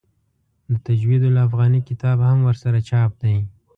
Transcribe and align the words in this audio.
د 0.71 0.73
تجوید 0.87 1.21
الافغاني 1.31 1.81
کتاب 1.89 2.17
هم 2.27 2.37
ورسره 2.47 2.77
چاپ 2.89 3.11
دی. 3.21 3.35